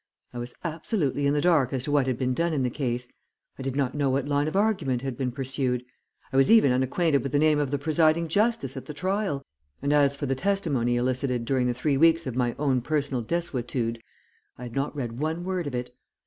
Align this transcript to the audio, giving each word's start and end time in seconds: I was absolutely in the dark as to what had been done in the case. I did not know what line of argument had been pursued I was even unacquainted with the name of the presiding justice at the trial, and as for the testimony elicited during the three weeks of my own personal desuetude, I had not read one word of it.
I 0.33 0.39
was 0.39 0.55
absolutely 0.63 1.27
in 1.27 1.35
the 1.35 1.41
dark 1.41 1.71
as 1.73 1.83
to 1.83 1.91
what 1.91 2.07
had 2.07 2.17
been 2.17 2.33
done 2.33 2.53
in 2.53 2.63
the 2.63 2.71
case. 2.71 3.07
I 3.59 3.61
did 3.61 3.75
not 3.75 3.93
know 3.93 4.09
what 4.09 4.27
line 4.27 4.47
of 4.47 4.55
argument 4.55 5.03
had 5.03 5.15
been 5.15 5.31
pursued 5.31 5.85
I 6.33 6.37
was 6.37 6.49
even 6.49 6.71
unacquainted 6.71 7.21
with 7.21 7.31
the 7.33 7.37
name 7.37 7.59
of 7.59 7.69
the 7.69 7.77
presiding 7.77 8.27
justice 8.27 8.75
at 8.75 8.87
the 8.87 8.95
trial, 8.95 9.43
and 9.79 9.93
as 9.93 10.15
for 10.15 10.25
the 10.25 10.33
testimony 10.33 10.95
elicited 10.95 11.45
during 11.45 11.67
the 11.67 11.75
three 11.75 11.97
weeks 11.97 12.25
of 12.25 12.35
my 12.35 12.55
own 12.57 12.81
personal 12.81 13.21
desuetude, 13.21 14.01
I 14.57 14.63
had 14.63 14.73
not 14.73 14.95
read 14.95 15.19
one 15.19 15.43
word 15.43 15.67
of 15.67 15.75
it. 15.75 15.95